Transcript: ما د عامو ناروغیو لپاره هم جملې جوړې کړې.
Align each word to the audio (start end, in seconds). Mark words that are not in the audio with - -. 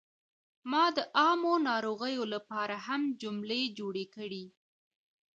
ما 0.71 0.85
د 0.95 0.97
عامو 1.19 1.53
ناروغیو 1.69 2.23
لپاره 2.33 2.75
هم 2.87 3.01
جملې 3.21 3.61
جوړې 3.77 4.05
کړې. 4.15 4.45